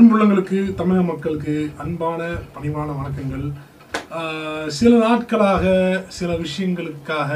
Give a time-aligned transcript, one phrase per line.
[0.00, 2.20] அன்புள்ளங்களுக்கு தமிழக மக்களுக்கு அன்பான
[2.52, 3.44] பணிவான வணக்கங்கள்.
[4.76, 5.64] சில நாட்களாக
[6.18, 7.32] சில விஷயங்களுக்காக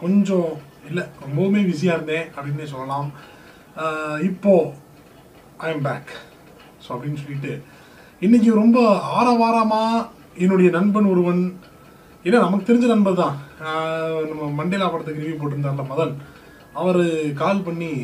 [0.00, 0.48] கொஞ்சம்
[0.88, 3.08] இல்லை ரொம்பவுமே பிஸியாக இருந்தேன் அப்படின்னே சொல்லலாம்.
[3.76, 4.54] இப்போது இப்போ
[5.64, 6.10] ஐ எம் பேக்
[6.84, 7.54] ஸோ அப்படின்னு சொல்லிட்டு
[8.26, 8.80] இன்னைக்கு ரொம்ப
[9.20, 10.04] ஆரவாரமாக
[10.42, 11.42] என்னுடைய நண்பன் ஒருவன்
[12.26, 13.38] ஏன்னா நமக்கு தெரிஞ்ச நண்பர் தான்.
[14.32, 16.14] நம்ம மண்டேலா படத்துக்கு ரிவ்யூ போட்டிருந்தார்ல மதன்.
[16.82, 17.02] அவர்
[17.44, 17.94] கால் பண்ணி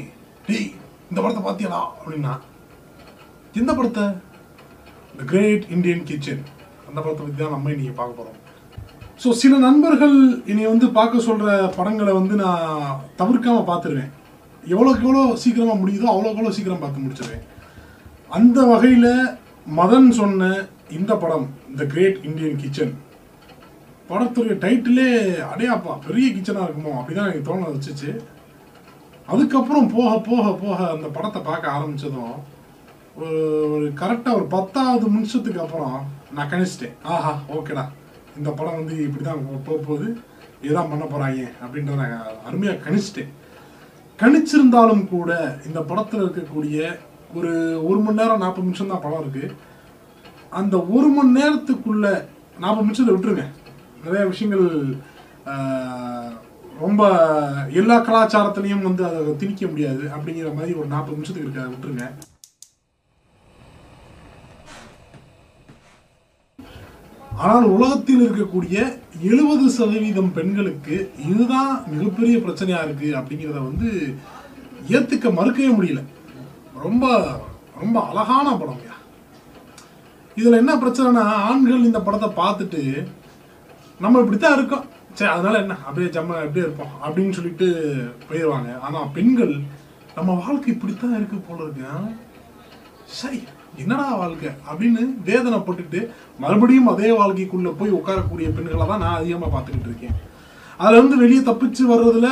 [0.49, 0.73] டேய்
[1.11, 2.35] இந்த படத்தை பார்த்தியடா அப்படின்னா
[3.61, 4.05] எந்த படத்தை
[5.19, 6.43] த கிரேட் இந்தியன் கிச்சன்
[6.89, 8.41] அந்த படத்தை பற்றி தான் நம்ம நீங்கள் பார்க்க போகிறோம்
[9.23, 10.17] ஸோ சில நண்பர்கள்
[10.51, 12.65] என்னை வந்து பார்க்க சொல்கிற படங்களை வந்து நான்
[13.21, 14.11] தவிர்க்காமல் பார்த்துருவேன்.
[14.65, 17.45] எவ்வளோக்கு எவ்வளோ சீக்கிரமாக முடியுதோ அவ்வளோக்கு எவ்வளோ சீக்கிரம் பார்த்து முடிச்சிருவேன்.
[18.31, 19.13] அந்த வகையில்
[19.79, 20.51] மதன் சொன்ன
[20.99, 21.47] இந்த படம்
[21.81, 22.95] த கிரேட் இந்தியன் கிச்சன்
[24.11, 25.09] படத்துடைய டைட்டிலே
[25.53, 28.11] அடையாப்பா பெரிய கிச்சனாக இருக்குமோ அப்படிதான் எனக்கு தோண வச்சுச்சு.
[29.33, 32.35] அதுக்கப்புறம் போக போக போக அந்த படத்தை பார்க்க ஆரம்பிச்சதும்
[33.23, 35.97] ஒரு கரெக்டாக ஒரு பத்தாவது நிமிஷத்துக்கு அப்புறம்
[36.37, 36.95] நான் கணிச்சிட்டேன்.
[37.15, 37.85] ஆஹா ஓகேடா
[38.39, 40.09] இந்த படம் வந்து இப்படி தான் போக போகுது.
[40.65, 43.31] இதுதான் பண்ண போகிறாங்க அப்படின்றத நான் அருமையாக கணிச்சிட்டேன்.
[44.23, 45.31] கணிச்சிருந்தாலும் கூட
[45.69, 46.79] இந்த படத்தில் இருக்கக்கூடிய
[47.39, 47.53] ஒரு
[47.89, 49.57] ஒரு மணி நேரம் நாற்பது நிமிஷம் தான் படம் இருக்குது
[50.61, 52.07] அந்த ஒரு மணி நேரத்துக்குள்ள
[52.65, 53.47] நாற்பது நிமிஷத்தை விட்டுருங்க.
[54.05, 54.67] நிறைய விஷயங்கள்
[56.85, 57.03] ரொம்ப
[57.81, 62.07] எல்லா கலாச்சாரத்திலையும் வந்து அதை திணிக்க முடியாது அப்படிங்கிற மாதிரி ஒரு நாற்பது நிமிஷத்துக்கு இருக்க விட்டுருங்க.
[67.43, 68.79] ஆனால் உலகத்தில் இருக்கக்கூடிய
[69.31, 70.97] எழுபது சதவீதம் பெண்களுக்கு
[71.29, 73.89] இதுதான் மிகப்பெரிய பிரச்சனையாக இருக்குது அப்படிங்கிறத வந்து
[74.89, 76.01] ஏற்றுக்க மறுக்கவே முடியல.
[76.75, 77.05] ரொம்ப
[77.83, 78.83] ரொம்ப அழகான படம்
[80.37, 82.83] இதில் என்ன பிரச்சனைனா ஆண்கள் இந்த படத்தை பார்த்துட்டு
[84.01, 84.87] நம்ம இப்படித்தான் இருக்கோம்.
[85.15, 87.67] சரி அதனால் என்ன அப்படியே ஜம்ம அப்படியே இருப்போம் அப்படின்னு சொல்லிட்டு
[88.29, 89.53] போயிடுவாங்க ஆனால் பெண்கள்
[90.15, 91.91] நம்ம வாழ்க்கை இப்படித்தான் இருக்கு போல இருக்கு
[93.13, 93.41] சரி
[93.83, 96.01] என்னடா வாழ்க்கை அப்படின்னு வேதனைப்பட்டுட்டு
[96.43, 100.17] மறுபடியும் அதே வாழ்க்கைக்குள்ளே போய் உட்காரக்கூடிய பெண்களை தான் நான் அதிகமாக பார்த்துக்கிட்டு இருக்கேன்.
[100.81, 102.29] அதில் வந்து வெளியே தப்பிச்சு வர்றதுல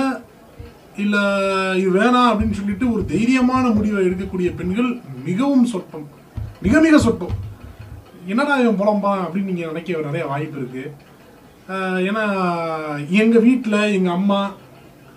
[1.02, 1.22] இல்லை
[1.80, 4.90] இது வேணாம் அப்படின்னு சொல்லிட்டு ஒரு தைரியமான முடிவை எடுக்கக்கூடிய பெண்கள்
[5.28, 6.06] மிகவும் சொற்பம்.
[6.66, 7.36] மிக மிக சொற்பம்.
[8.32, 10.90] என்னடா இவன் புலம்பான் அப்படின்னு நீங்கள் நினைக்க நிறைய வாய்ப்பு இருக்குது
[12.08, 12.24] ஏன்னா
[13.22, 14.40] எங்கள் வீட்டில் எங்கள் அம்மா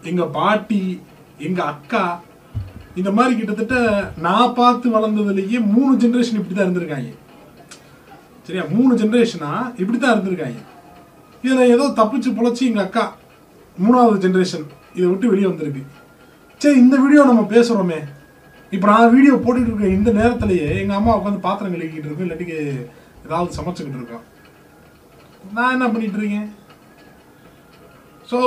[0.09, 0.81] எங்கள் பாட்டி
[1.45, 2.03] எங்கள் அக்கா
[2.99, 3.75] இந்த மாதிரி கிட்டத்தட்ட
[4.25, 7.11] நான் பார்த்து வளர்ந்ததுலேயே மூணு ஜென்ரேஷன் இப்படி தான் இருந்திருக்காங்க.
[8.47, 8.63] சரியா?
[8.75, 9.51] மூணு ஜென்ரேஷனா
[9.81, 10.59] இப்படி தான் இருந்திருக்காங்க.
[11.45, 13.05] இதில் ஏதோ தப்பிச்சு பொழைச்சி எங்கள் அக்கா
[13.77, 14.65] மூணாவது ஜென்ரேஷன்
[14.97, 15.83] இதை விட்டு வெளியே வந்திருக்கு.
[16.61, 17.99] சரி இந்த வீடியோ நம்ம பேசுகிறோமே
[18.75, 22.27] இப்போ நான் வீடியோ போட்டுட்டு இருக்க இந்த நேரத்திலேயே எங்கள் அம்மா உட்காந்து பாத்திரம் கழுவிக்கிட்டு இருக்கும்.
[22.27, 22.47] இல்லாட்டி
[23.25, 24.25] ஏதாவது சமைச்சுக்கிட்டு இருக்கோம்.
[25.55, 26.47] நான் என்ன பண்ணிட்டு இருக்கேன்?
[28.29, 28.37] ஸோ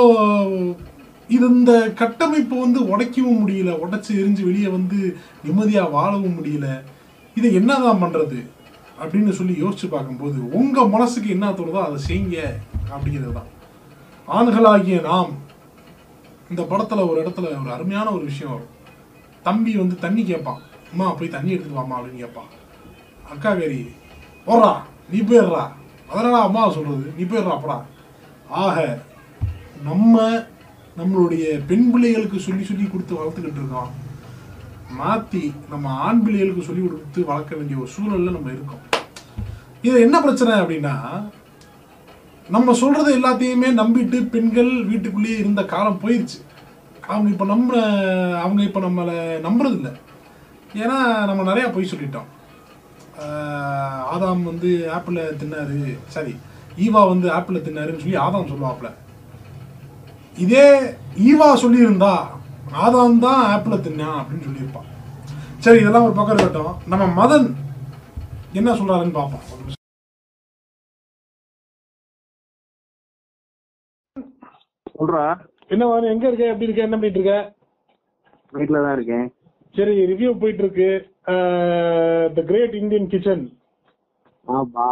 [1.35, 3.71] இது இந்த கட்டமைப்பை வந்து உடைக்கவும் முடியல.
[3.83, 4.99] உடைச்சு எரிஞ்சு வெளியே வந்து
[5.43, 6.67] நிம்மதியாக வாழவும் முடியல.
[7.37, 8.39] இதை என்னதான் பண்ணுறது
[9.01, 12.39] அப்படின்னு சொல்லி யோசிச்சு பார்க்கும்போது உங்கள் மனசுக்கு என்ன தோணுதோ அதை செய்யுங்க
[12.93, 13.51] அப்படிங்கிறது தான்.
[14.37, 15.31] ஆண்களாகிய நாம்
[16.51, 18.75] இந்த படத்தில் ஒரு இடத்துல ஒரு அருமையான ஒரு விஷயம் வரும்.
[19.47, 20.61] தம்பி வந்து தண்ணி கேட்பான்.
[20.91, 22.49] அம்மா போய் தண்ணி எடுத்துட்டு வாமா அப்படின்னு கேட்பான்.
[23.31, 23.81] அக்கா கறி
[24.47, 24.71] போடுறா
[25.11, 25.63] நீ போயிடுறா.
[26.11, 27.77] அதனால அம்மா சொல்றது நீ போயிடுறா அப்படா
[28.61, 28.77] ஆக
[29.87, 30.15] நம்ம
[30.99, 33.89] நம்மளுடைய பெண் பிள்ளைகளுக்கு சொல்லி சொல்லி கொடுத்து வளர்த்துக்கிட்டு இருக்கோம்.
[34.99, 38.83] மாற்றி நம்ம ஆண் பிள்ளைகளுக்கு சொல்லி கொடுத்து வளர்க்க வேண்டிய ஒரு சூழலில் நம்ம இருக்கோம்.
[39.87, 40.95] இது என்ன பிரச்சனை அப்படின்னா
[42.55, 46.39] நம்ம சொல்றது எல்லாத்தையுமே நம்பிட்டு பெண்கள் வீட்டுக்குள்ளேயே இருந்த காலம் போயிடுச்சு
[47.11, 47.79] அவங்க இப்போ நம்ம
[48.43, 49.17] அவங்க இப்போ நம்மளை
[49.47, 49.93] நம்புறதில்லை.
[50.83, 50.97] ஏன்னா
[51.29, 52.29] நம்ம நிறையா பொய் சொல்லிட்டோம்.
[54.13, 55.77] ஆதாம் வந்து ஆப்பிளை தின்னாரு.
[56.15, 56.33] சாரி
[56.85, 58.89] ஈவா வந்து ஆப்பிளை தின்னாருன்னு சொல்லி ஆதாம் சொல்லுவாப்புல.
[60.37, 60.67] இதே
[61.29, 62.13] ஈவா சொல்லியிருந்தா
[62.83, 64.87] ஆதாம் தான் ஆப்பிள தின்னான் அப்படின்னு சொல்லியிருப்பான்.
[65.63, 66.75] சரி இதெல்லாம் ஒரு பக்கம் இருக்கட்டும்.
[66.91, 67.47] நம்ம மதன்
[68.59, 69.45] என்ன சொல்றாருன்னு பார்ப்போம்.
[74.99, 75.23] சொல்றா.
[75.73, 76.51] என்ன மதன் எங்க இருக்க?
[76.51, 76.87] எப்படி இருக்க?
[76.87, 77.37] என்ன பண்ணிட்டு இருக்க?
[78.53, 79.27] வீட்டுல தான் இருக்கேன்.
[79.75, 80.89] சரி ரிவ்யூ போயிட்டு இருக்கு.
[82.35, 83.45] த கிரேட் இந்தியன் கிச்சன்
[84.47, 84.87] ஆமா.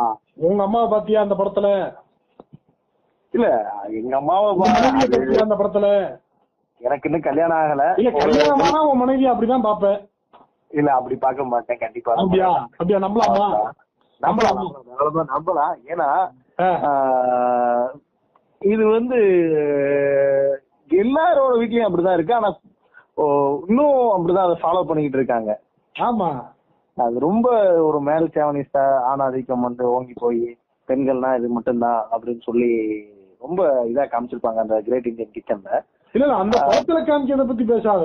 [0.48, 1.70] உங்க அம்மா பாத்தியா அந்த படத்துல?
[3.38, 3.48] இல்ல
[4.00, 4.48] எங்க அம்மாவை
[5.46, 5.88] அந்த படத்துல?
[6.82, 7.84] எனக்கு இன்னும் கல்யாணம் ஆகல.
[8.00, 10.00] இல்ல கல்யாணமானா உன் மனைவி அப்படிதான் பாப்பேன்
[10.72, 12.50] இல்ல அப்படி பார்க்க மாட்டேன் கண்டிப்பா அப்படியா?
[12.80, 13.00] அப்படியா?
[13.06, 13.48] நம்பலாமா?
[14.22, 14.60] நம்பலாம்.
[14.92, 15.74] அவ்வளவுதான் நம்பலாம்.
[15.92, 16.10] ஏன்னா
[18.62, 19.18] இது வந்து
[20.92, 22.38] எல்லாரோட வீட்லயும் அப்படிதான் இருக்கு.
[22.38, 22.50] ஆனா
[23.68, 25.52] இன்னும் அப்படிதான் அதை ஃபாலோ பண்ணிக்கிட்டு இருக்காங்க.
[25.96, 26.30] ஆமா.
[26.98, 27.48] அது ரொம்ப
[27.88, 30.42] ஒரு மேல் சேவனிஸ்டா ஆணாதிக்கம் வந்து ஓங்கி போய்
[30.90, 32.72] பெண்கள்னா இது மட்டும்தான் அப்படின்னு சொல்லி
[33.42, 33.62] ரொம்ப
[33.92, 35.72] இதா காமிச்சிருப்பாங்க அந்த கிரேட் இந்தியன் கிச்சன்ல
[36.16, 38.04] இல்ல இல்ல அந்த படத்துல காமிக்கிறத பத்தி பேசாத.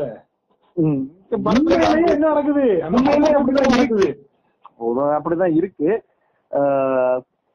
[0.77, 2.65] என்ன நடக்குது?
[2.85, 4.09] அப்படிதான் நடக்குது.
[5.17, 5.91] அப்படிதான் இருக்கு.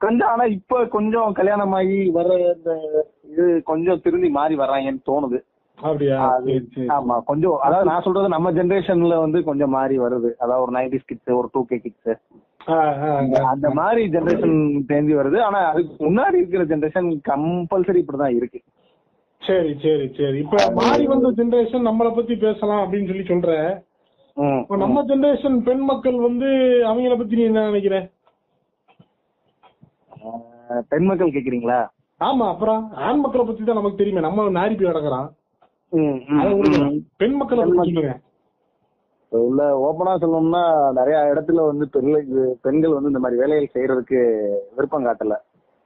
[0.02, 2.72] கொஞ்சம் ஆனா இப்ப கொஞ்சம் கல்யாணமாகி வர இந்த
[3.32, 5.40] இது கொஞ்சம் திரும்பி மாறி வர்றாங்கன்னு தோணுது.
[6.98, 10.30] ஆமா கொஞ்சம் அதாவது நான் சொல்றது நம்ம ஜெனரேஷன்ல வந்து கொஞ்சம் மாறி வருது.
[10.44, 12.14] அதாவது ஒரு நைன்டிஸ் கிட்ஸ் ஒரு டூ கே கிட்ஸ்.
[13.52, 14.58] அந்த மாதிரி ஜெனரேஷன்
[14.90, 15.38] தேஞ்சி வருது.
[15.48, 18.62] ஆனா அதுக்கு முன்னாடி இருக்கிற ஜெனரேஷன் கம்பல்சரி இப்படிதான் இருக்கு.
[19.42, 20.40] சரி சரி சரி.
[20.46, 23.54] இப்ப மாறி வந்த ஜெனரேஷன் நம்மள பத்தி பேசலாம் அப்படின்னு சொல்லி சொல்ற.
[24.84, 26.50] நம்ம ஜெனரேஷன் பெண் மக்கள் வந்து
[26.90, 27.98] அவங்கள பத்தி நீ என்ன நினைக்கிற?
[30.92, 31.80] பெண் மக்கள் கேக்குறீங்களா?
[32.22, 34.28] ஆமா அப்புறம் ஆண் மக்களை பத்தி தான் நமக்கு தெரியுமே.
[34.28, 35.28] நம்ம நாரி போய் கிடக்குறான்
[37.18, 37.64] பெண் மக்களை
[39.30, 45.36] உள்ள ஓப்பனா சொல்லணும்னா நிறைய இடத்துல வந்து பெண்கள் பெண்கள் வந்து இந்த மாதிரி வேலைகள் செய்யறதுக்கு விருப்பம் காட்டல.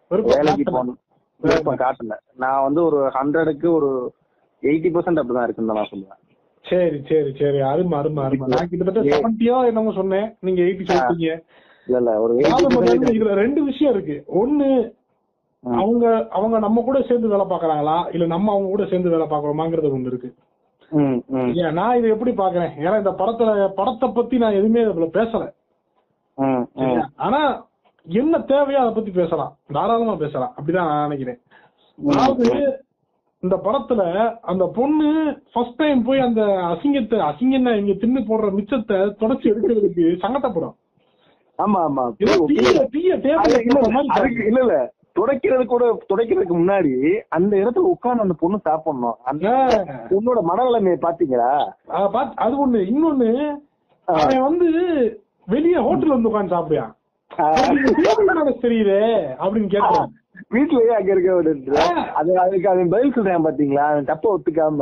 [0.07, 0.63] வேலைக்கு.
[0.63, 0.97] போகணும்.
[1.39, 2.17] விருப்பம் காட்டல.
[2.35, 4.13] நான் வந்து ஒரு ஹண்ட்ரடுக்கு ஒரு
[4.61, 6.19] எயிட்டி பர்சன்ட் அப்படிதான் இருக்குன்னு நான் சொல்லுவேன்.
[6.63, 7.59] சரி சரி சரி.
[7.59, 8.47] அருமை அருமை அருமை.
[8.47, 10.35] நான் கிட்டத்தட்ட செவன்டியோ என்னமோ சொன்னேன்.
[10.39, 11.43] நீங்க எயிட்டி சொல்றீங்க
[11.87, 12.37] இல்ல ஒரு
[13.33, 14.23] ரெண்டு விஷயம் இருக்கு.
[14.35, 14.99] ஒண்ணு
[15.63, 20.11] அவங்க அவங்க நம்ம கூட சேர்ந்து வேலை பாக்குறாங்களா இல்ல நம்ம அவங்க கூட சேர்ந்து வேலை பாக்குறோமாங்கிறது ஒண்ணு
[20.11, 20.29] இருக்கு.
[21.71, 25.43] நான் இதை எப்படி பாக்குறேன் ஏன்னா இந்த படத்துல படத்தை பத்தி நான் எதுவுமே இதுல பேசல?
[27.17, 27.41] ஆனா
[28.07, 29.51] என்ன தேவையோ அதை பத்தி பேசலாம்.
[29.71, 30.53] தாராளமா பேசலாம்.
[30.57, 31.39] அப்படிதான் நான் நினைக்கிறேன்.
[31.99, 32.45] அதாவது
[33.43, 34.01] இந்த படத்துல
[34.43, 35.07] அந்த பொண்ணு
[35.53, 36.41] ஃபர்ஸ்ட் டைம் போய் அந்த
[36.71, 40.75] அசிங்கத்தை அசிங்கம்னா இங்க தின்னு போடுற மிச்சத்தை தொடச்சி எடுக்கிறதுக்கு சங்கடப்படும்.
[41.59, 42.03] ஆமா ஆமா.
[44.47, 44.75] இல்ல இல்ல.
[45.19, 49.15] துடைக்கிறது கூட துடைக்கிறதுக்கு முன்னாடி அந்த இடத்துல உட்கார்ந்து அந்த பொண்ணு சாப்பிடணும்.
[49.23, 49.47] அந்த.
[50.09, 51.71] பொண்ணோட மனநிலைமையை பாத்தீங்களா?
[52.35, 52.79] அது ஒண்ணு.
[52.93, 53.29] இன்னொன்னு
[54.05, 54.69] அவன் வந்து
[55.45, 56.93] வெளிய ஹோட்டல்ல வந்து உட்காந்து சாப்பிடுறான்.
[58.61, 58.97] தெரியுது
[59.43, 60.09] அப்படின்னு கேட்கறான்
[60.51, 61.81] வீட்லயே அங்க இருக்க.
[62.13, 63.85] அது அதுக்கு அவன் பதில் சொல்றேன் பாத்தீங்களா?
[63.91, 64.79] அவன் தப்ப ஒத்துக்காம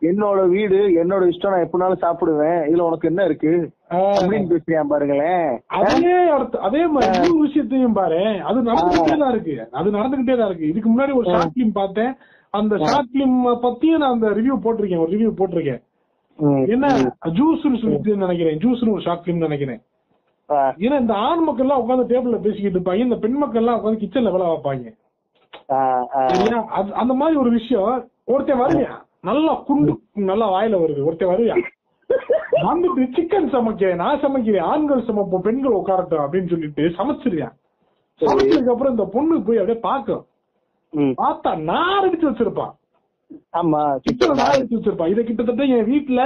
[0.00, 2.60] என்னோட வீடு என்னோட இஷ்டம் நான் எப்படினாலும் சாப்பிடுவேன்.
[2.70, 3.70] இதுல உனக்கு என்ன இருக்கு.
[3.90, 8.22] அப்படின்னு பேசுறேன் பாருங்களேன் அதே அடுத்த அதே மாதிரி இன்னொரு விஷயத்தையும் பாரு.
[8.48, 9.54] அது நடந்துகிட்டே தான் இருக்கு.
[9.78, 10.70] அது நடந்துகிட்டே தான் இருக்கு.
[10.72, 12.12] இதுக்கு முன்னாடி ஒரு ஷார்ட் பிலிம் பார்த்தேன்.
[12.58, 13.36] அந்த ஷார்ட் பிலிம்
[13.66, 15.02] பத்தியும் நான் அந்த ரிவ்யூ போட்டிருக்கேன்.
[15.04, 15.82] ஒரு ரிவ்யூ போட்டிருக்கேன்.
[16.74, 16.86] என்ன?
[17.38, 18.58] ஜூஸ்னு சொல்லிட்டு நினைக்கிறேன்.
[18.64, 19.80] ஜூஸ்னு ஒரு ஷார்ட் பிலிம் நினைக்கிறேன்.
[20.84, 23.06] ஏன்னா இந்த ஆண் மக்கள் எல்லாம் உட்காந்து டேபிள்ல பேசிக்கிட்டு இருப்பாங்க.
[23.06, 24.92] இந்த பெண் மக்கள் எல்லாம் உட்காந்து கிச்சன்ல வேலை வைப்பாங்க.
[27.02, 28.04] அந்த மாதிரி ஒரு விஷயம்.
[28.34, 28.92] ஒருத்தன் வருவியா
[29.30, 29.94] நல்லா குண்டு
[30.30, 31.00] நல்லா வாயில வருது.
[31.08, 31.56] ஒருத்தன் வருவியா
[32.66, 37.48] வந்துட்டு சிக்கன் சமைக்கிறேன் நான் சமைக்கிறேன் ஆண்கள் சமைப்போம் பெண்கள் உட்காரட்டும் அப்படின்னு சொல்லிட்டு சமைச்சிருவியா
[38.20, 40.24] சமைச்சதுக்கு அப்புறம் இந்த பொண்ணு போய் அப்படியே பாக்கும்
[41.20, 42.74] பார்த்தா நார் அடிச்சு வச்சிருப்பான்
[43.54, 46.22] ஆமா கிச்சன்ல நார் அடிச்சு வச்சிருப்பான் இதை கிட்டத்தட்ட என் வீட்டுல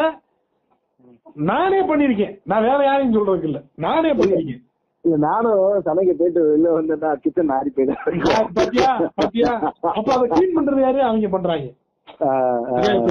[1.47, 3.59] நானே பண்ணிருக்கேன் நான் வேற யாரையும் சொல்றதுக்கு இல்ல.
[3.79, 4.62] நானே பண்ணிருக்கேன்
[5.05, 8.00] இல்ல, நானும் சமைக்க போயிட்டு வெளில வந்து கிச்சன் ஆடி போயிட்டேன்
[8.56, 8.91] பாத்தியா?
[9.19, 9.53] பாத்தியா?
[9.91, 11.00] அப்ப அதை கிளீன் பண்றது யாரு?
[11.05, 11.69] அவங்க பண்றாங்க.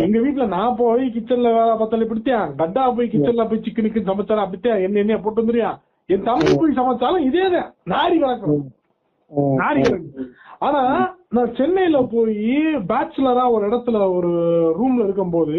[0.03, 2.49] எங்க வீட்டுல நான் போய் கிச்சன்ல வேலை பார்த்தாலே இப்படித்தான்.
[2.59, 4.83] கட்டா போய் கிச்சன்ல போய் சிக்கனுக்கு சமைச்சாலும் அப்படித்தான்.
[4.85, 5.69] என்ன எண்ணெய போட்டு வந்துறியா
[6.09, 7.69] என் தம்பி போய் சமைச்சாலும் இதேதான்.
[7.87, 8.61] நாரி கலக்கும்
[9.31, 10.29] ம், நாரி கலக்கும்
[10.59, 10.81] ஆனா
[11.29, 12.37] நான் சென்னையில போய்
[12.89, 14.31] பேச்சுலரா ஒரு இடத்துல ஒரு
[14.79, 15.57] ரூம்ல இருக்கும்போது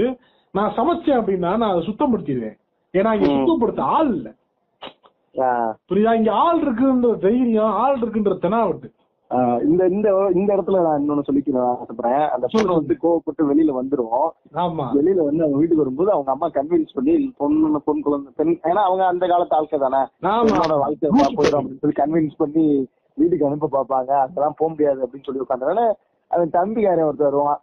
[0.54, 2.56] நான் சமைச்சேன் அப்படின்னா நான் அதை சுத்தப்படுத்திடுவேன்.
[2.94, 4.28] ஏன்னா இங்க சுத்தப்படுத்த ஆள் இல்ல.
[5.88, 6.12] புரியுதா?
[6.14, 8.88] இங்க ஆள் இருக்குன்ற தைரியம் ஆள் இருக்குன்ற தெனாவட்டு.
[9.64, 12.28] இந்த இந்த இந்த இடத்துல நான் இன்னொன்னு சொல்லிக்கிறேன் ஆசைப்படுறேன்.
[12.28, 14.28] அந்த பொண்ணு வந்து கோவப்பட்டு வெளியில வந்துரும்.
[14.54, 14.84] ஆமா.
[14.94, 19.06] வெளியில வந்து அவங்க வீட்டுக்கு வரும்போது அவங்க அம்மா கன்வின்ஸ் பண்ணி பொண்ணு பொண்ணு குழந்தை பெண் ஏன்னா அவங்க
[19.06, 20.04] அந்த காலத்து ஆட்கள் தானே.
[20.78, 21.62] வாழ்க்கை போயிடும்?
[21.62, 25.92] அப்படின்னு சொல்லி கன்வின்ஸ் பண்ணி வீட்டுக்கு அனுப்ப பாப்பாங்க அங்கெல்லாம் போக முடியாது அப்படின்னு சொல்லி உட்காந்தனால
[26.28, 27.60] அவன் தம்பிக்காரன் ஒருத்தர் வருவான்.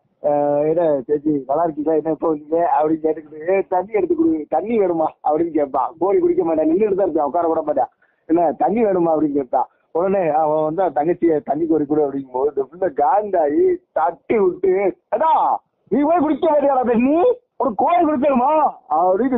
[0.66, 1.98] என்ன சேச்சி நல்லா இருக்கீங்களா?
[1.98, 2.66] என்ன இப்போ வந்தீங்க?
[2.82, 4.46] அப்படின்னு கேட்டுக்கிட்டு "ஏய், தண்ணி எடுத்து குடு.
[4.50, 5.06] தண்ணி வேணுமா?
[5.24, 5.94] அப்படின்னு கேட்பான்.
[6.00, 6.66] கோழி குடிக்க மாட்டான்.
[6.66, 7.90] நின்றுட்டு தான் இருப்பான் உட்கார கூட மாட்டான்.
[8.26, 9.14] என்ன தண்ணி வேணுமா?
[9.14, 9.68] அப்படின்னு கேட்பான்.
[9.96, 13.66] உடனே அவன் வந்து தங்கச்சிய தண்ணி கோரி கொடு அப்படிங்கும் போது இந்த பிள்ளை காண்டாயி
[14.00, 14.74] தட்டி விட்டு
[15.16, 15.34] அடா
[15.92, 17.18] நீ போய் குடிக்க மாட்டியாடா தண்ணி
[17.62, 18.50] ஒரு கோழி குடிக்கணுமா?
[19.04, 19.38] அப்படின்னு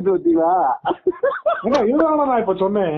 [1.65, 2.97] ஏங்க, இதுதானே நான் இப்ப சொன்னேன்.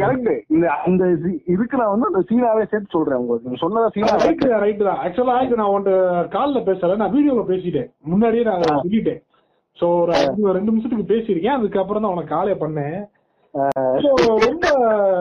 [0.00, 1.04] கரெக்ட் இந்த அந்த
[1.52, 3.46] இதுக்கு நான் வந்து அந்த சீனாவே சேர்த்து சொல்றேன் உங்களுக்கு.
[3.46, 5.00] நீங்க சொன்னதா சீனா ரைட்டு தான் ரைட்டு தான்.
[5.04, 5.94] ஆக்சுவலா இது நான் உன்ட்ட
[6.34, 7.88] கால்ல பேசல நான் வீடியோல பேசிட்டேன்.
[8.12, 9.20] முன்னாடியே நான் சொல்லிட்டேன்.
[9.78, 11.58] சோ ஒரு ரெண்டு நிமிஷத்துக்கு பேசியிருக்கேன்.
[11.58, 12.98] அதுக்கப்புறம் தான் உனக்கு காலே பண்ணேன்.
[13.54, 14.66] ரொம்ப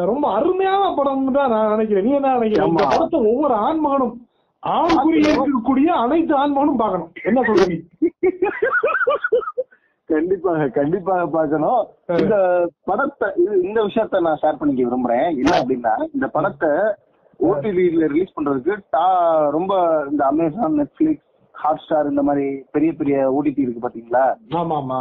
[0.05, 2.05] ரொம்ப அருமையான படம் தான் நான் நினைக்கிறேன்.
[2.05, 2.69] நீ என்ன நினைக்கிறேன்?
[2.69, 2.83] இந்த.
[2.91, 4.13] படத்தை ஒவ்வொரு ஆண்மகனும்
[4.63, 7.11] ஆண் குறி இருக்கக்கூடிய அனைத்து ஆண்மகனும் பார்க்கணும்.
[7.23, 7.77] என்ன சொல்றீங்க?
[10.09, 11.81] கண்டிப்பாக கண்டிப்பாக பார்க்கணும்.
[12.19, 12.35] இந்த
[12.83, 13.27] படத்தை
[13.61, 15.27] இந்த விஷயத்த நான் ஷேர் பண்ணிக்க விரும்புறேன்.
[15.35, 16.71] என்ன அப்படின்னா இந்த படத்தை
[17.39, 19.73] ஓடிடில ரிலீஸ் பண்றதுக்கு டா- ரொம்ப
[20.11, 24.23] இந்த அமேசான் நெட்ஃபிளிக்ஸ் ஹாட் ஸ்டார் இந்த மாதிரி பெரிய பெரிய ஓடிடி இருக்கு பாத்தீங்களா?
[24.51, 24.99] ஆமா ஆமா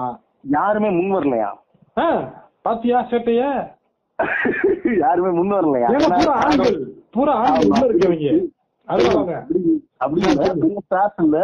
[0.50, 1.50] யாருமே முன் வரலையா?
[2.64, 3.43] பாத்தியா சேட்டைய?
[5.02, 5.88] யாருமே முன் வரலையா?
[6.17, 6.75] பூரா ஆண்கள்
[7.14, 8.33] பூரா ஆண்கள் உள்ள இருக்கவங்க.
[8.88, 9.35] அதனாலங்க
[10.05, 10.21] அப்படி
[10.62, 11.38] பெரிய ஸ்டார்ஸ் இல்ல.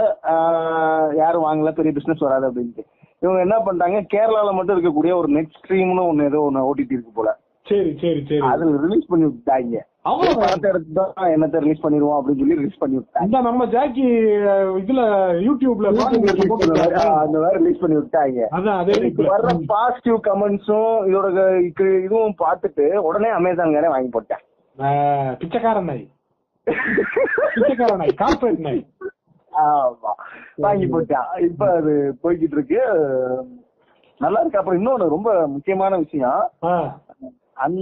[1.23, 2.85] யாரும் வாங்கல பெரிய பிசினஸ் வராது அப்படின்ட்டு.
[3.23, 7.31] இவங்க என்ன பண்ணிட்டாங்க கேரளால மட்டும் இருக்கக்கூடிய ஒரு நெட் ஸ்ட்ரீம்னு ஒண்ணு ஏதோ ஒண்ணு ஓடிடி இருக்கு போல.
[7.69, 8.41] சரி சரி சரி.
[8.49, 9.77] அதுல ரிலீஸ் பண்ணி விட்டாங்க.
[10.11, 13.41] அவ்வளவு படத்தை எடுத்து தான் என்னத்தை ரிலீஸ் பண்ணிடுவோம் அப்படின்னு சொல்லி ரிலீஸ் பண்ணி விட்டாங்க.
[13.47, 14.05] நம்ம ஜாக்கி
[14.83, 15.01] இதுல
[15.47, 18.41] யூடியூப்ல அந்த மாதிரி ரிலீஸ் பண்ணி விட்டாங்க.
[19.33, 21.27] வர்ற பாசிட்டிவ் கமெண்ட்ஸும் இதோட
[22.05, 24.45] இதுவும் பார்த்துட்டு உடனே அமேசான்காரே வாங்கி போட்டேன்.
[25.41, 26.05] பிச்சைக்காரன் நாய்.
[27.55, 28.83] பிச்சைக்காரன் நாய் கார்பரேட் நாய்.
[29.53, 30.13] ஆமா.
[30.65, 31.29] வாங்கி போட்டான்.
[31.49, 31.93] இப்ப அது
[32.23, 32.81] போய்கிட்டு இருக்கு.
[34.21, 34.59] நல்லா இருக்கு.
[34.59, 36.43] அப்புறம் இன்னொன்னு ரொம்ப முக்கியமான விஷயம்.
[37.57, 37.77] அந்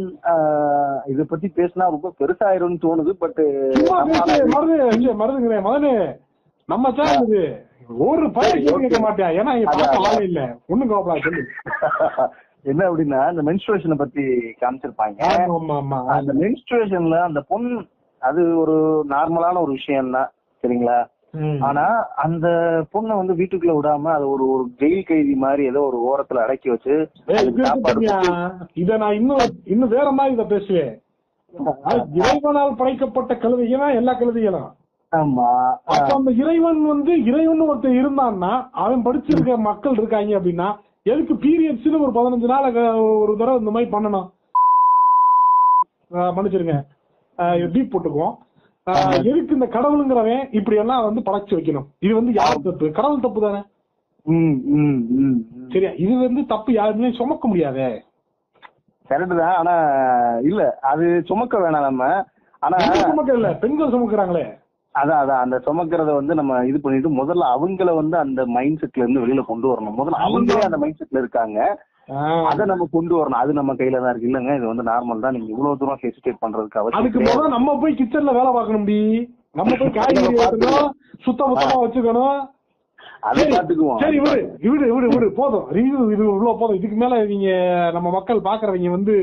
[1.07, 3.41] இத பத்தி பேசினா ரொம்ப பெருசாயிரும்னு தோணுது பட்
[4.97, 5.93] ஐயோ, மருதுங்கிறே மதனு
[6.69, 7.41] நம்ம சேனல் இது
[8.05, 9.33] ஒரு பயிற்சி கேட்க மாட்டேன்.
[9.39, 10.41] ஏன்னா பார்க்க இல்ல.
[10.69, 11.43] ஒண்ணும் கோபலா சொல்லு.
[12.65, 14.23] என்ன அப்படின்னா இந்த மென்ஸ்ட்ரேஷனை பத்தி
[14.61, 15.19] காமிச்சிருப்பாங்க.
[16.17, 17.73] அந்த மென்ஸ்ட்ரேஷன்ல அந்த பொண்ணு
[18.23, 18.77] அது ஒரு
[19.11, 20.31] நார்மலான ஒரு விஷயம் தான்
[20.65, 20.97] சரிங்களா.
[21.61, 21.85] ஆனா
[22.25, 22.47] அந்த
[22.93, 26.95] பொண்ணை வந்து வீட்டுக்குள்ள விடாம அது ஒரு ஒரு ஜெயில் கைதி மாதிரி ஏதோ ஒரு ஓரத்துல அடக்கி வச்சு
[28.75, 30.93] இது நான் இன்னும் இன்னும் வேற மாதிரி இத பேசுவேன்.
[32.19, 33.89] இறைவனால் படைக்கப்பட்ட கழுதைகளா?
[33.95, 34.71] எல்லா கழுதைகளும்
[35.13, 35.49] ஆமா.
[35.93, 38.53] அப்ப அந்த இறைவன் வந்து இறைவன் ஒருத்தன் இருந்தான்னா
[38.85, 40.69] அவன் படிச்சிருக்க மக்கள் இருக்காங்க அப்படின்னா
[41.07, 42.67] எதுக்கு பீரியட்ஸ்னு ஒரு பதினஞ்சு நாள்
[43.21, 44.27] ஒரு தடவை இந்த மாதிரி பண்ணணும்?
[46.35, 46.77] மன்னிச்சிருங்க
[47.75, 48.35] டீப் போட்டுக்குவோம்.
[48.87, 51.87] எதுக்கு இந்த கடவுளுங்கிறவன் இப்படி எல்லாம் வந்து படைச்சு வைக்கணும்?
[51.99, 52.91] இது வந்து யார் தப்பு?
[52.91, 53.61] கடவுள் தப்பு தானே?
[55.73, 55.91] சரியா?
[55.91, 58.05] இது வந்து தப்பு யாருமே சுமக்க முடியாதே.
[59.11, 59.55] கரெக்ட் தான்.
[59.55, 59.75] ஆனா
[60.41, 62.05] இல்ல அது சுமக்க வேணாம் நம்ம.
[62.63, 63.55] ஆனா சுமக்க இல்ல.
[63.55, 64.45] பெண்கள் சுமக்குறாங்களே.
[64.95, 65.41] அதான் அதான்.
[65.41, 69.69] அந்த சுமக்கிறத வந்து நம்ம இது பண்ணிட்டு முதல்ல அவங்கள வந்து அந்த மைண்ட் செட்ல இருந்து வெளியில கொண்டு
[69.69, 69.97] வரணும்.
[69.99, 71.59] முதல்ல அவங்களே அந்த மைண்ட் செட்ல இருக்காங்க.
[72.51, 73.41] அதை நம்ம கொண்டு வரணும்.
[73.43, 74.29] அது நம்ம கையில தான் இருக்கு.
[74.31, 75.35] இல்லங்க இது வந்து நார்மல் தான்.
[75.37, 77.21] நீங்க இவ்வளவு தூரம் ஹெசிடேட் பண்றதுக்கு அவசியம் அதுக்கு.
[77.29, 78.99] முதல்ல நம்ம போய் கிச்சன்ல வேலை பார்க்கணும் டி
[79.59, 80.91] நம்ம போய் காய்கறி வெட்டணும்
[81.25, 82.39] சுத்த முத்தமா வச்சுக்கணும்.
[83.29, 84.41] அதை சரி, பாத்துக்குவோம் சரி விடு.
[84.65, 85.27] விடு விடு விடு.
[85.39, 85.67] போதும்.
[85.77, 86.79] ரிவ்யூ இது இவ்வளவு போதும்.
[86.81, 87.49] இதுக்கு மேல நீங்க
[87.97, 89.15] நம்ம மக்கள் பாக்குறவங்க வந்து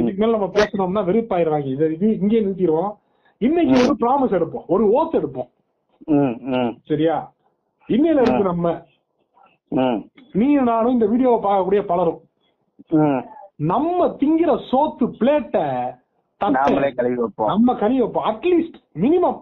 [0.00, 1.68] இதுக்கு மேல நம்ம பேசணும்னா வெறுப்பாயிருவாங்க.
[1.74, 2.92] இது இது இங்கே நிறுத்திடுவோம்.
[3.40, 4.66] இன்னைக்கு ஒரு ப்ராமிஸ் எடுப்போம்.
[4.74, 5.50] ஒரு ஓத் எடுப்போம்.
[6.90, 7.16] சரியா?
[7.88, 8.72] இன்னையில இருக்கு நம்ம.
[9.68, 10.08] ம்.
[10.32, 12.20] நீ நானும் இந்த வீடியோவை பார்க்கக்கூடிய பலரும்.
[13.56, 15.94] நம்ம திங்கிற சோத்து பிளேட்டை
[16.44, 17.48] நாமளே கழுவி வைப்போம்.
[17.48, 17.74] நம்ம
[18.32, 19.40] அட்லீஸ்ட் மினிமம்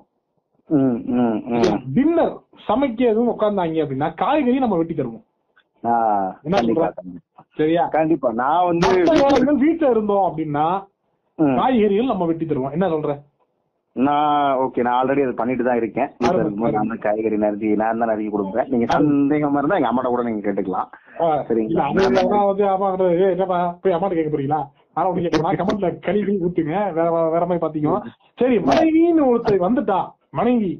[1.93, 2.37] டின்னர்
[2.69, 5.23] சமைக்க எதுவும் உட்கார்ந்தாங்க அப்படின்னா காய்கறி நம்ம வெட்டி தருவோம்?
[7.55, 7.87] சரியா?
[7.87, 8.33] கண்டிப்பா.
[8.33, 8.89] நான் வந்து
[9.67, 10.85] வீட்டுல இருந்தோம் அப்படின்னா.
[11.57, 12.71] காய்கறிகள் நம்ம வெட்டி தருவோம்.
[12.71, 13.21] என்ன சொல்ற?
[13.97, 16.11] நான் ஓகே நான் ஆல்ரெடி அதை பண்ணிட்டு தான் இருக்கேன்.
[16.27, 18.69] இருக்கும்போது நான் தான் காய்கறி நறுக்கி நான் தான் நறுக்கி கொடுப்பேன்.
[18.71, 20.89] நீங்க சந்தேகமா இருந்தா எங்க அம்மாட்ட கூட நீங்க கேட்டுக்கலாம்.
[21.49, 21.87] சரிங்களா.
[22.47, 24.61] வந்து அம்மா கிட்ட, "ஏய், என்னப்பா போய் அம்மாட்ட கேட்க போறீங்களா?
[24.95, 26.77] ஆனா கேட்க கமெண்ட்ல கழுவி ஊத்துங்க.
[26.99, 27.93] வேற வேற மாதிரி பாத்தீங்க.
[28.41, 29.99] சரி மனைவின்னு ஒருத்தர் வந்துட்டா
[30.41, 30.73] மனைவி.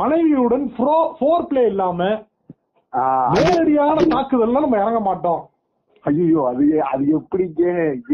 [0.00, 0.66] மனைவியுடன்
[1.18, 1.98] ஃபோர் பிளே இல்லாம
[3.36, 5.40] நேரடியான தாக்குதல்ல நம்ம இறங்க மாட்டோம்.
[6.04, 7.62] ஐயோ அது அது எப்படிங்க?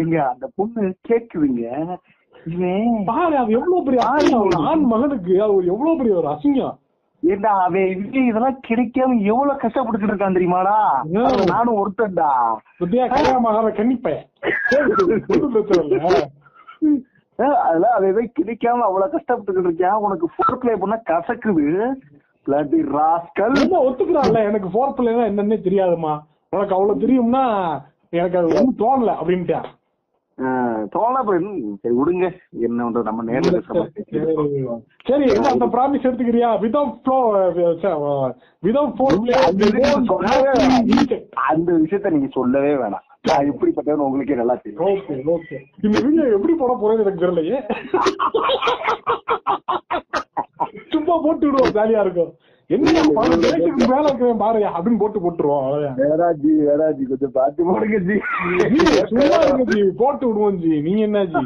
[0.03, 1.65] எங்க அந்த பொண்ணு கேக்குதுங்க.
[3.05, 6.77] பாரு அது எவ்வளவு பெரிய ஆண் மகனுக்கு ஒரு எவ்வளவு பெரிய ஒரு அசிங்கம்.
[7.21, 10.77] ஏண்டா அவன் இதெல்லாம் கிடைக்காம எவ்வளவு கஷ்டப்பட்டுக்கிட்டு இருக்கான் தெரியுமாடா?
[11.47, 12.31] நானும் ஒருத்தன்டா.
[15.53, 16.29] பிரச்சனை இல்ல
[17.39, 21.67] அஹ் அதெல்லாம் அவன் கிடைக்காம அவ்வளவு கஷ்டப்பட்டுக்கிட்டு இருக்கான் உனக்கு ஃபோர் பிளே பண்ணா கசக்குது.
[22.47, 24.45] பிளட்டி ராஸ்கல் ஒத்துக்கிறான்ல?
[24.45, 27.43] எனக்கு ஃபோர் பிள்ளைனா என்னன்னே தெரியாதுமா உனக்கு அவ்வளவு தெரியும்னா
[28.11, 29.61] எனக்கு அது ஒண்ணும் தோணல அப்படின்ட்டா
[30.39, 31.77] என்ன?
[31.81, 32.37] சரி விடுங்க.
[32.51, 33.87] என்ன நம்ம நேர்ல
[35.05, 36.59] சரி அந்த ப்ராமிஸ் எடுத்துக்கிறியா?
[36.59, 43.07] விதவுட் ஃப்ளோ விதவுட் ஃபோர் அந்த விஷயத்த சொல்லவே- அந்த விஷயத்த நீங்க சொல்லவே வேணாம்.
[43.23, 44.87] நான் எப்படிப்பட்டவன் உங்களுக்கே நல்லா தெரியும்.
[44.87, 45.61] Okay okay.
[45.83, 47.69] இந்த வீடியோ எப்படி போட போறேன்னு எனக்கு தெரியலையே.
[50.91, 52.35] சும்மா போட்டு விடுவோம் ஜாலியா இருக்கும்.
[52.71, 53.03] என்ன
[53.91, 55.69] மேல அப்படின்னு போட்டு போட்டுருவோம்
[56.01, 58.17] வேறாஜி வேறாஜி கொஞ்சம் பார்த்து போடுங்க ஜி.
[58.73, 58.79] ஜி,
[59.11, 60.73] சும்மா இருங்க ஜி போட்டு விடுவோம் ஜி.
[60.87, 61.43] நீங்க என்ன ஜி?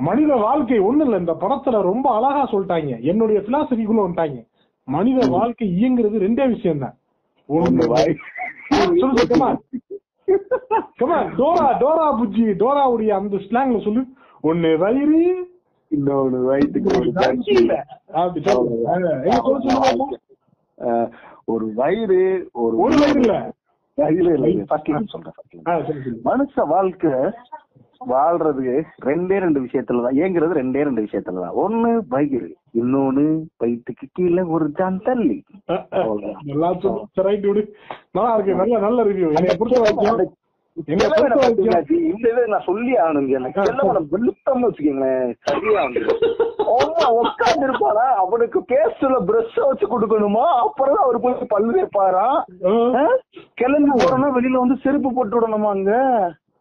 [0.00, 2.92] மனித வாழ்க்கை ஒண்ணு இல்ல இந்த படத்துல ரொம்ப அழகா சொல்லிட்டாங்க.
[3.10, 4.38] என்னுடைய பிலாசபிக்குள்ள வந்துட்டாங்க.
[4.88, 6.96] மனித வாழ்க்கை இயங்குறது ரெண்டே விஷயம் தான்
[7.48, 7.86] ஒண்ணு
[9.02, 9.48] சொல்லு comma
[11.00, 14.02] comma Dora Dora Bujji டோராவுடைய அந்த ஸ்லாங்ல சொல்லு.
[14.44, 15.22] ஒண்ணு வயிறு
[15.90, 16.90] இன்னொன்னு வயிற்றுக்கு
[21.44, 22.20] ஒரு வயிறு
[22.62, 23.34] ஒரு ஒரு வயிறு இல்ல.
[23.98, 25.36] வயிறு இல்ல ஃபர்ஸ்ட் சொல்றேன்.
[26.28, 27.14] மனுஷ வாழ்க்கை
[28.10, 28.62] வாழ்றது
[29.08, 30.18] ரெண்டே ரெண்டு விஷயத்துல தான்.
[30.22, 31.56] ஏங்குறது ரெண்டே ரெண்டு விஷயத்துல தான்.
[31.64, 32.48] ஒண்ணு வயிறு
[32.80, 33.24] இன்னொன்னு
[33.56, 35.38] வயிற்றுக்கு கீழே ஒரு ஜான் தள்ளி.
[35.68, 36.30] நல்லா.
[38.10, 38.54] நல்லா இருக்கு.
[38.60, 39.28] நல்ல நல்ல ரிவ்யூ
[42.10, 43.26] இந்த இதை நான் சொல்லி ஆகணும்
[44.12, 45.30] வெளுத்தம்னு வச்சுக்கோங்களேன்.
[45.46, 46.02] சரியா வந்து
[47.20, 50.44] உட்கார்ந்து இருப்பாரா அவனுக்கு பேஸ்ட்ல பிரஷ் வச்சு கொடுக்கணுமா?
[50.60, 52.38] அப்புறம் அவர் போய் பல்லு வைப்பாராம்.
[53.54, 55.92] கிளம்பி போறோம்னா வெளியில வந்து செருப்பு போட்டு விடணுமா அங்க?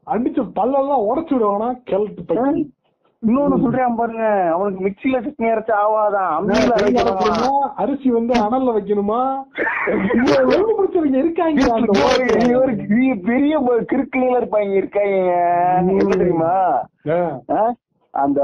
[0.08, 1.70] அடிச்சு பல்லெல்லாம் உடைச்சு விடுவானா?
[2.30, 2.60] பையன்.
[3.24, 6.46] இன்னொன்னு சொல்றேன் பாருங்க அவனுக்கு மிக்சில சட்னி அரைச்சு ஆவாதான்
[7.78, 9.20] அரிசி வந்து அனல்ல வைக்கணுமா?
[10.78, 11.66] பிடிச்சவங்க இருக்காங்க
[12.88, 13.54] பெரிய பெரிய
[13.92, 15.34] கிறுக்குல இருப்பாங்க இருக்காங்க.
[16.14, 16.54] தெரியுமா?
[18.14, 18.42] அந்த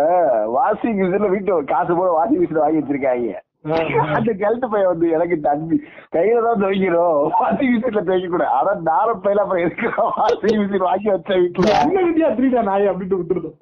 [0.56, 3.34] வாஷிங் மிஷின்ல வீட்டு காசு போல வாஷிங் மிஷின் வாங்கி வச்சிருக்காங்க.
[4.18, 5.78] அந்த கழுத்து பையன் வந்து எனக்கு தண்ணி
[6.16, 11.10] கையில தான் துவைக்கிறோம் வாஷிங் மிஷின்ல துவைக்க கூட ஆனா நார பையில அப்புறம் இருக்கிறோம் வாஷிங் மிஷின் வாங்கி
[11.14, 11.72] வச்ச வீட்டுல?
[11.86, 13.58] என்ன விட்டியா திருடா நாய் அப்படின்ட்டு விட்டுருந்தோம்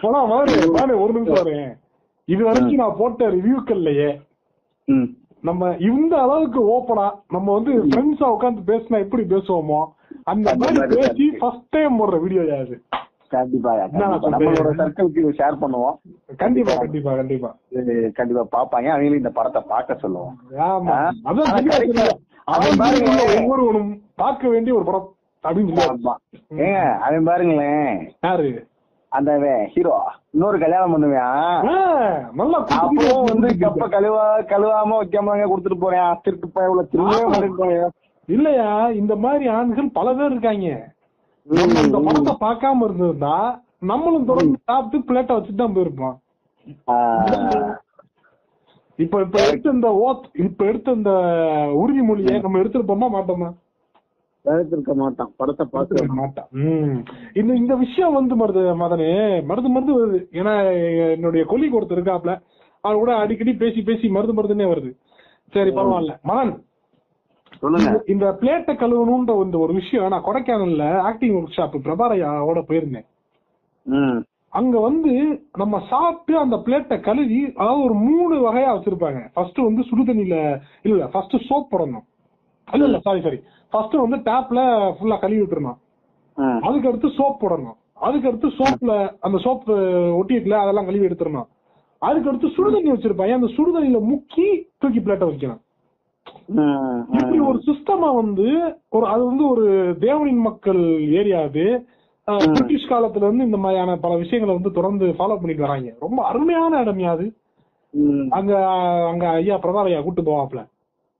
[0.00, 0.56] போனா வாரு.
[0.74, 1.70] வாரு ஒரு நிமிஷம் வரேன்
[2.28, 4.10] இது வரைக்கும் நான் போட்ட ரிவ்யூக்கள்லயே.
[5.44, 9.80] நம்ம இந்த அளவுக்கு ஓப்பனா நம்ம வந்து ஃப்ரெண்ட்ஸா உட்கார்ந்து பேசினா எப்படி பேசுவோமோ
[10.32, 12.76] அந்த மாதிரி பேசி ஃபர்ஸ்ட் டைம் போடுற வீடியோ யாரு
[13.34, 13.70] கண்டிப்பா.
[13.74, 15.96] நம்மளோட சர்க்கிள்க்கு ஷேர் பண்ணுவோம்.
[16.36, 17.12] கண்டிப்பா கண்டிப்பா.
[17.20, 17.50] கண்டிப்பா
[18.18, 18.42] கண்டிப்பா.
[18.56, 18.88] பாப்பாங்க.
[18.92, 20.36] அவங்களும் இந்த படத்தை பார்க்க சொல்லுவோம்.
[23.38, 25.08] ஒவ்வொருவனும் பார்க்க வேண்டிய ஒரு படம்
[25.44, 26.14] அப்படின்னு.
[26.56, 27.90] ஏங்க அவன் பாருங்களேன்.
[28.20, 28.48] யாரு?
[29.08, 29.32] அந்த
[29.74, 29.96] ஹீரோ.
[30.30, 31.36] இன்னொரு கல்யாணம் பண்ணுவேன்.
[32.78, 36.18] அப்பவும் வந்து கப்ப கழுவா கழுவாம வைக்காம கொடுத்துட்டு போறேன்.
[36.22, 37.94] திருட்டு போய் இவ்வளவு திரும்பவே மாட்டேன்
[38.28, 38.70] இல்லையா?
[39.00, 40.68] இந்த மாதிரி ஆண்கள் பல பேர் இருக்காங்க.
[41.46, 43.36] நம்ம இந்த படத்தை பார்க்காம இருந்திருந்தா
[43.90, 46.16] நம்மளும் தொடர்ந்து சாப்பிட்டு பிளேட்டை வச்சுட்டு தான் போயிருப்போம்.
[48.98, 51.12] இப்ப இப்ப எடுத்த இந்த ஓத் இப்ப எடுத்த இந்த
[51.82, 53.48] உறுதிமொழியை நம்ம எடுத்திருப்போமா மாட்டோமா?
[54.72, 56.48] இருக்க மாட்டான் படத்தை பார்த்து மாட்டான்.
[57.40, 59.10] இந்த இந்த விஷயம் வந்து மருது மதனே
[59.50, 60.18] மருது மருது வருது.
[60.38, 60.54] ஏன்னா
[61.14, 62.34] என்னுடைய கொல்லி ஒருத்தர் இருக்காப்ல
[62.84, 64.90] அவர் கூட அடிக்கடி பேசி பேசி மருது மருதுன்னே வருது.
[65.52, 66.14] சரி பரவாயில்ல.
[66.30, 66.54] மதன்
[67.58, 68.02] சொல்லுங்க.
[68.06, 73.06] இந்த- பிளேட்டை கழுவணும்ன்ற இந்த ஒரு விஷயம் நான் கொடைக்கானல்ல ஆக்டிங் ஒர்க் ஷாப் பிரபாரையாவோட போயிருந்தேன்.
[74.48, 79.28] அங்க வந்து நம்ம சாப்பிட்டு அந்த பிளேட்டை கழுவி அதாவது ஒரு மூணு வகையா வச்சிருப்பாங்க.
[79.32, 82.04] ஃபர்ஸ்ட் வந்து சுடுதண்ணில இல்ல ஃபர்ஸ்ட் சோப் போடணும்.
[82.72, 85.76] இல்ல இல்ல சாரி சாரி ஃபர்ஸ்ட் வந்து டேப்ல ஃபுல்லா கழுவி விட்டுறணும்.
[86.34, 86.58] ம்.
[86.60, 87.76] அதுக்கு அடுத்து சோப் போடணும்.
[87.94, 91.46] அதுக்கு அடுத்து சோப்ல அந்த சோப் ஒட்டி இருக்குல்ல அதெல்லாம் கழுவி எடுத்துடணும்
[91.98, 93.32] அதுக்கு அடுத்து சுடுதண்ணி வச்சிருப்பாங்க.
[93.32, 95.64] அந்த சுடுதண்ணில முக்கி தூக்கி பிளேட்டை வைக்கணும்.
[97.12, 97.38] இப்படி.
[97.40, 98.46] ஒரு சிஸ்டமா வந்து
[98.88, 99.64] ஒரு அது வந்து ஒரு
[100.00, 101.64] தேவனின் மக்கள் ஏரியா அது.
[102.28, 107.10] பிரிட்டிஷ் காலத்துல இருந்து இந்த மாதிரியான பல விஷயங்களை வந்து தொடர்ந்து ஃபாலோ பண்ணிட்டு வராங்க ரொம்ப அருமையான இடம்யா
[107.10, 107.26] அது.
[108.30, 108.52] அங்க
[109.08, 110.62] அங்க ஐயா பிரதாப் ஐயா கூட்டு போவாப்ல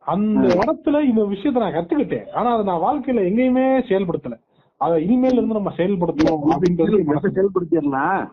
[0.07, 4.37] அந்த இடத்துல இந்த விஷயத்த நான் கத்துக்கிட்டேன் ஆனா அதை நான் வாழ்க்கையில எங்கேயுமே செயல்படுத்தல
[4.81, 6.99] அதை இனிமேல இருந்து நம்ம செயல்படுத்தணும் அப்படின்றது.
[7.37, 8.25] செயல்படுத்திடலாம்?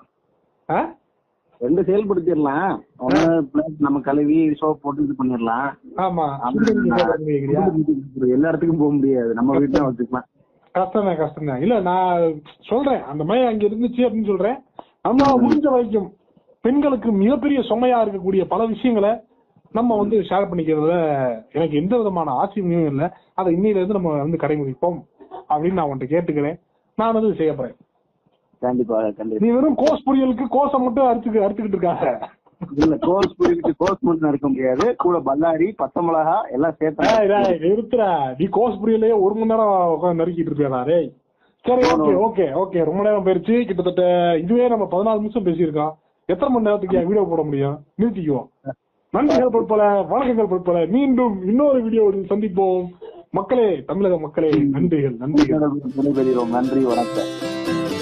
[1.63, 2.73] ரெண்டு செயல்படுத்திடலாம்.
[3.85, 5.67] நம்ம கழுவி சோப் போட்டு இது பண்ணிடலாம்.
[6.05, 6.25] ஆமா?
[8.35, 9.33] எல்லா இடத்துக்கும் போக முடியாது.
[9.33, 10.27] நம்ம வீட்டுல வச்சுக்கலாம்.
[10.77, 13.01] கஷ்டம் தான் கஷ்டம் தான் இல்ல நான் சொல்றேன்.
[13.11, 14.57] அந்த மாதிரி அங்க இருந்துச்சு அப்படின்னு சொல்றேன்.
[15.07, 16.09] நம்ம முடிஞ்ச வரைக்கும்
[16.65, 19.11] பெண்களுக்கு மிகப்பெரிய சுமையா இருக்கக்கூடிய பல விஷயங்களை
[19.77, 20.95] நம்ம வந்து ஷேர் பண்ணிக்கிறதுல
[21.57, 23.07] எனக்கு எந்த விதமான ஆட்சியும் இல்லை.
[23.39, 24.99] அதை இன்னையில இருந்து நம்ம வந்து கடைபிடிப்போம்
[25.49, 26.59] அப்படின்னு நான் உன்கிட்ட கேட்டுக்கிறேன்.
[26.97, 27.75] நான் வந்து செய்ய போறேன்.
[28.63, 32.07] கண்டிப்பா கண்டிப்பா நீ வெறும் கோஸ் பொரியலுக்கு கோஸை மட்டும் அறுத்துக்கு அறுத்துக்கிட்டு இருக்காங்க
[32.79, 38.09] இல்ல கோஸ் புரியுது கோஸ் மட்டும் இருக்க முடியாது கூட பல்லாரி பச்சை மிளகா எல்லாம் சேர்த்து டேய், நிறுத்துடா
[38.37, 41.09] நீ கோஸ் பொரியலையே ஒரு மணி நேரம் உட்காந்து நறுக்கிட்டு டேய்
[41.65, 44.05] சரி ஓகே ஓகே ஓகே ரொம்ப நேரம் போயிருச்சு கிட்டத்தட்ட
[44.41, 45.93] இதுவே நம்ம பதினாலு நிமிஷம் பேசியிருக்கோம்
[46.29, 48.49] எத்தனை மணி நேரத்துக்கு வீடியோ போட முடியும் நிறுத்திக்குவோம்
[49.13, 52.85] நன்றிகள் பொறுப்பல வணக்கங்கள் பொறுப்பல மீண்டும் இன்னொரு வீடியோவில் சந்திப்போம்
[53.33, 57.92] மக்களே தமிழக மக்களே நன்றிகள் நன்றிகள் நன்றி வணக்கம்